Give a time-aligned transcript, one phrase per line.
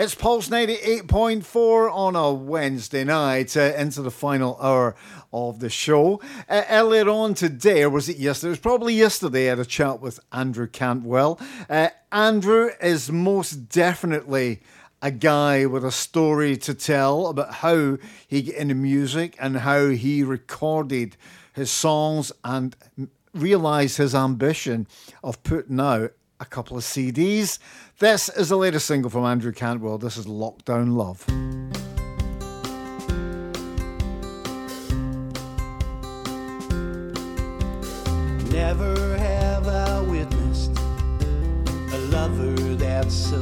[0.00, 4.94] It's Pulse 98.4 on a Wednesday night uh, into the final hour
[5.32, 6.20] of the show.
[6.48, 8.50] Uh, earlier on today, or was it yesterday?
[8.50, 11.40] It was probably yesterday, I had a chat with Andrew Cantwell.
[11.68, 14.60] Uh, Andrew is most definitely
[15.02, 19.88] a guy with a story to tell about how he got into music and how
[19.88, 21.16] he recorded
[21.52, 22.76] his songs and
[23.34, 24.86] realised his ambition
[25.24, 27.58] of putting out a couple of CDs.
[27.98, 29.98] This is the latest single from Andrew Cantwell.
[29.98, 31.26] This is Lockdown Love.
[38.52, 40.78] Never have I witnessed
[41.92, 43.37] a lover that's so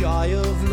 [0.00, 0.69] joy of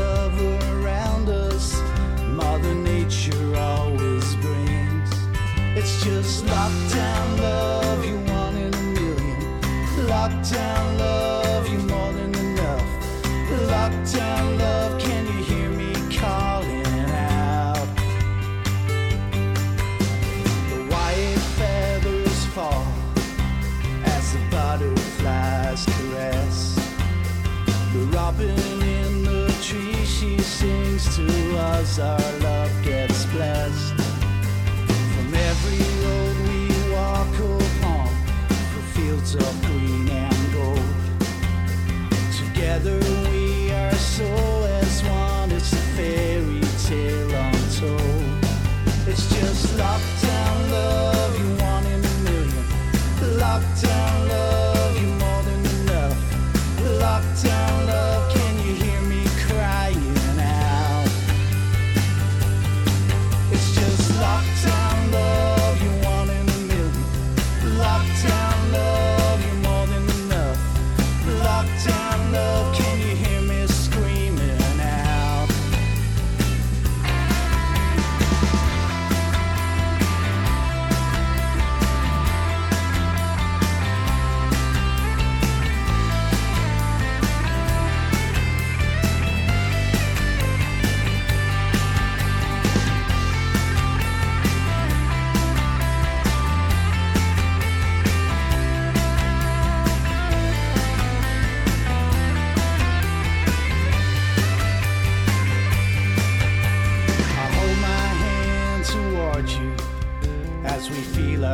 [31.96, 32.47] to our love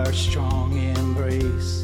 [0.06, 1.84] our strong embrace.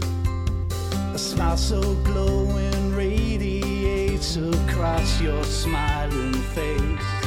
[1.13, 7.18] A smile so glowing radiates across your smiling face.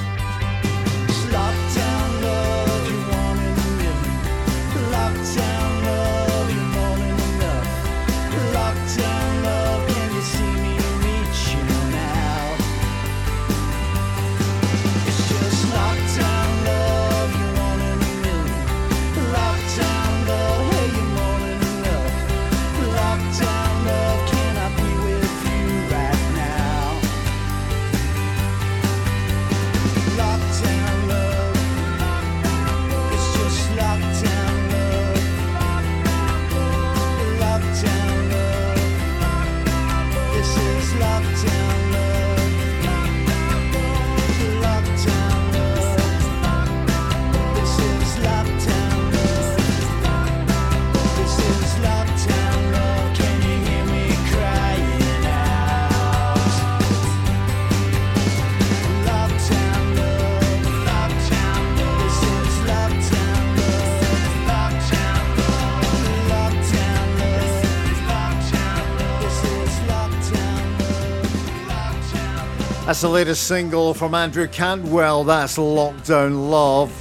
[72.93, 75.25] That's the latest single from Andrew Cantwell.
[75.25, 76.93] That's Lockdown Love.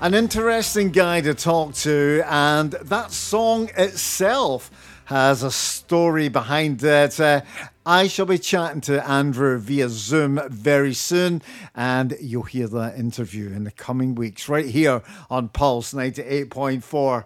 [0.00, 4.72] An interesting guy to talk to, and that song itself
[5.04, 7.20] has a story behind it.
[7.20, 7.42] Uh,
[7.86, 11.42] I shall be chatting to Andrew via Zoom very soon,
[11.76, 17.24] and you'll hear that interview in the coming weeks right here on Pulse 98.4.